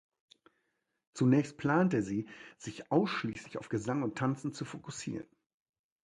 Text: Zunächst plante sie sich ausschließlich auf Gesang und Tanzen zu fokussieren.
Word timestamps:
Zunächst 1.13 1.57
plante 1.59 2.01
sie 2.01 2.27
sich 2.57 2.91
ausschließlich 2.91 3.59
auf 3.59 3.69
Gesang 3.69 4.01
und 4.01 4.17
Tanzen 4.17 4.51
zu 4.51 4.65
fokussieren. 4.65 5.27